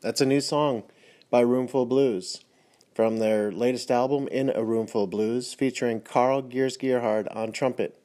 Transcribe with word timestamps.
That's 0.00 0.20
a 0.20 0.26
new 0.26 0.40
song 0.40 0.84
by 1.28 1.40
Roomful 1.40 1.84
Blues 1.84 2.44
from 2.94 3.18
their 3.18 3.50
latest 3.50 3.90
album, 3.90 4.28
In 4.28 4.48
a 4.48 4.62
Roomful 4.62 5.08
Blues, 5.08 5.54
featuring 5.54 6.00
Carl 6.00 6.40
Gears 6.40 6.76
Gerhard 6.76 7.26
on 7.32 7.50
trumpet. 7.50 8.00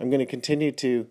I'm 0.00 0.10
going 0.10 0.18
to 0.18 0.26
continue 0.26 0.72
to 0.72 1.06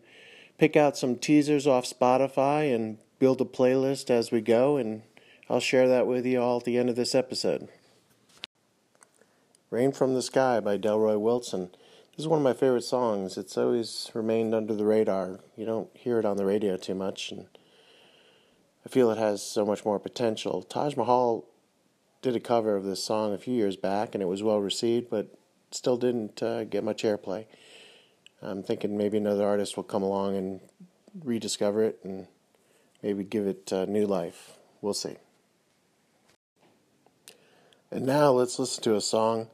pick 0.57 0.75
out 0.75 0.97
some 0.97 1.15
teasers 1.15 1.65
off 1.65 1.85
Spotify 1.85 2.75
and 2.75 2.97
build 3.19 3.39
a 3.39 3.45
playlist 3.45 4.09
as 4.09 4.33
we 4.33 4.41
go, 4.41 4.75
and 4.75 5.03
I'll 5.49 5.61
share 5.61 5.87
that 5.87 6.07
with 6.07 6.25
you 6.25 6.41
all 6.41 6.57
at 6.57 6.65
the 6.65 6.77
end 6.77 6.89
of 6.89 6.97
this 6.97 7.15
episode. 7.15 7.69
Rain 9.69 9.93
from 9.93 10.13
the 10.13 10.21
Sky 10.21 10.59
by 10.59 10.77
Delroy 10.77 11.17
Wilson. 11.17 11.69
This 12.11 12.25
is 12.25 12.27
one 12.27 12.39
of 12.39 12.43
my 12.43 12.53
favorite 12.53 12.83
songs. 12.83 13.37
It's 13.37 13.57
always 13.57 14.11
remained 14.13 14.53
under 14.53 14.75
the 14.75 14.85
radar. 14.85 15.39
You 15.55 15.65
don't 15.65 15.89
hear 15.95 16.19
it 16.19 16.25
on 16.25 16.35
the 16.35 16.45
radio 16.45 16.75
too 16.75 16.95
much, 16.95 17.31
and 17.31 17.47
I 18.85 18.89
feel 18.89 19.09
it 19.11 19.17
has 19.17 19.41
so 19.41 19.65
much 19.65 19.85
more 19.85 19.99
potential. 19.99 20.61
Taj 20.61 20.95
Mahal 20.95 21.45
did 22.21 22.35
a 22.35 22.39
cover 22.39 22.75
of 22.75 22.83
this 22.83 23.03
song 23.03 23.33
a 23.33 23.37
few 23.37 23.53
years 23.53 23.75
back, 23.75 24.13
and 24.13 24.21
it 24.21 24.27
was 24.27 24.43
well 24.43 24.59
received, 24.59 25.09
but 25.09 25.37
still 25.71 25.97
didn't 25.97 26.41
uh, 26.43 26.63
get 26.65 26.83
much 26.83 27.03
airplay. 27.03 27.45
I'm 28.41 28.63
thinking 28.63 28.97
maybe 28.97 29.17
another 29.17 29.45
artist 29.45 29.77
will 29.77 29.83
come 29.83 30.03
along 30.03 30.35
and 30.35 30.59
rediscover 31.23 31.83
it 31.83 31.99
and 32.03 32.27
maybe 33.01 33.23
give 33.23 33.47
it 33.47 33.71
uh, 33.71 33.85
new 33.85 34.05
life. 34.05 34.53
We'll 34.81 34.93
see. 34.93 35.15
And 37.89 38.05
now 38.05 38.31
let's 38.31 38.57
listen 38.57 38.83
to 38.83 38.95
a 38.95 39.01
song 39.01 39.47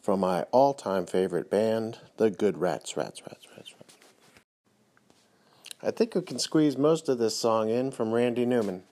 from 0.00 0.20
my 0.20 0.42
all 0.52 0.72
time 0.72 1.06
favorite 1.06 1.50
band, 1.50 1.98
the 2.16 2.30
Good 2.30 2.58
Rats, 2.58 2.96
Rats, 2.96 3.20
Rats, 3.22 3.46
Rats, 3.56 3.74
Rats. 3.74 3.95
I 5.86 5.92
think 5.92 6.16
we 6.16 6.22
can 6.22 6.40
squeeze 6.40 6.76
most 6.76 7.08
of 7.08 7.18
this 7.18 7.36
song 7.36 7.70
in 7.70 7.92
from 7.92 8.10
Randy 8.10 8.44
Newman. 8.44 8.82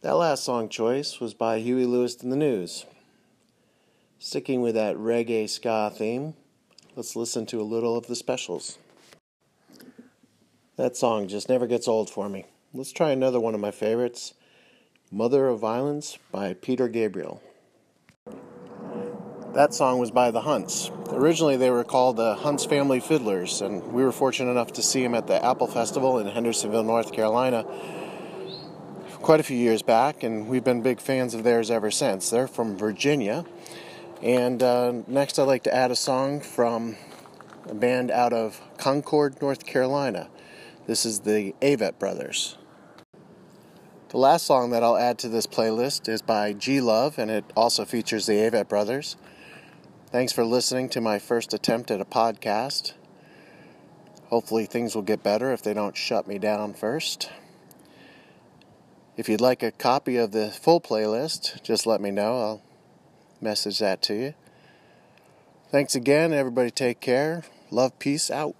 That 0.00 0.16
last 0.16 0.44
song 0.44 0.70
choice 0.70 1.20
was 1.20 1.34
by 1.34 1.58
Huey 1.58 1.84
Lewis 1.84 2.22
and 2.22 2.32
the 2.32 2.36
News. 2.36 2.86
Sticking 4.18 4.62
with 4.62 4.76
that 4.76 4.96
reggae 4.96 5.46
ska 5.46 5.92
theme, 5.94 6.32
let's 6.96 7.16
listen 7.16 7.44
to 7.46 7.60
a 7.60 7.62
little 7.62 7.98
of 7.98 8.06
the 8.06 8.16
specials. 8.16 8.78
That 10.76 10.96
song 10.96 11.28
just 11.28 11.50
never 11.50 11.66
gets 11.66 11.86
old 11.86 12.08
for 12.08 12.30
me. 12.30 12.46
Let's 12.72 12.90
try 12.90 13.10
another 13.10 13.40
one 13.40 13.54
of 13.54 13.60
my 13.60 13.72
favorites 13.72 14.32
Mother 15.12 15.48
of 15.48 15.60
Violence 15.60 16.16
by 16.32 16.54
Peter 16.54 16.88
Gabriel. 16.88 17.42
That 19.52 19.74
song 19.74 19.98
was 19.98 20.12
by 20.12 20.30
the 20.30 20.42
Hunts. 20.42 20.92
Originally, 21.08 21.56
they 21.56 21.70
were 21.70 21.82
called 21.82 22.16
the 22.16 22.36
Hunts 22.36 22.64
Family 22.64 23.00
Fiddlers, 23.00 23.60
and 23.62 23.92
we 23.92 24.04
were 24.04 24.12
fortunate 24.12 24.52
enough 24.52 24.72
to 24.74 24.82
see 24.82 25.02
them 25.02 25.12
at 25.12 25.26
the 25.26 25.44
Apple 25.44 25.66
Festival 25.66 26.20
in 26.20 26.28
Hendersonville, 26.28 26.84
North 26.84 27.12
Carolina, 27.12 27.64
quite 29.22 29.40
a 29.40 29.42
few 29.42 29.56
years 29.56 29.82
back, 29.82 30.22
and 30.22 30.46
we've 30.46 30.62
been 30.62 30.82
big 30.82 31.00
fans 31.00 31.34
of 31.34 31.42
theirs 31.42 31.68
ever 31.68 31.90
since. 31.90 32.30
They're 32.30 32.46
from 32.46 32.76
Virginia. 32.76 33.44
And 34.22 34.62
uh, 34.62 34.92
next, 35.08 35.36
I'd 35.36 35.44
like 35.44 35.64
to 35.64 35.74
add 35.74 35.90
a 35.90 35.96
song 35.96 36.40
from 36.40 36.96
a 37.68 37.74
band 37.74 38.12
out 38.12 38.32
of 38.32 38.60
Concord, 38.78 39.42
North 39.42 39.66
Carolina. 39.66 40.28
This 40.86 41.04
is 41.04 41.20
the 41.20 41.56
Avett 41.60 41.98
Brothers. 41.98 42.56
The 44.10 44.18
last 44.18 44.46
song 44.46 44.70
that 44.70 44.84
I'll 44.84 44.96
add 44.96 45.18
to 45.18 45.28
this 45.28 45.48
playlist 45.48 46.08
is 46.08 46.22
by 46.22 46.52
G 46.52 46.80
Love, 46.80 47.18
and 47.18 47.32
it 47.32 47.44
also 47.56 47.84
features 47.84 48.26
the 48.26 48.34
Avett 48.34 48.68
Brothers. 48.68 49.16
Thanks 50.12 50.32
for 50.32 50.44
listening 50.44 50.88
to 50.88 51.00
my 51.00 51.20
first 51.20 51.54
attempt 51.54 51.88
at 51.92 52.00
a 52.00 52.04
podcast. 52.04 52.94
Hopefully, 54.26 54.66
things 54.66 54.96
will 54.96 55.02
get 55.02 55.22
better 55.22 55.52
if 55.52 55.62
they 55.62 55.72
don't 55.72 55.96
shut 55.96 56.26
me 56.26 56.36
down 56.36 56.74
first. 56.74 57.30
If 59.16 59.28
you'd 59.28 59.40
like 59.40 59.62
a 59.62 59.70
copy 59.70 60.16
of 60.16 60.32
the 60.32 60.50
full 60.50 60.80
playlist, 60.80 61.62
just 61.62 61.86
let 61.86 62.00
me 62.00 62.10
know. 62.10 62.40
I'll 62.40 62.62
message 63.40 63.78
that 63.78 64.02
to 64.02 64.14
you. 64.14 64.34
Thanks 65.70 65.94
again. 65.94 66.32
Everybody 66.32 66.72
take 66.72 67.00
care. 67.00 67.44
Love, 67.70 67.96
peace 68.00 68.32
out. 68.32 68.56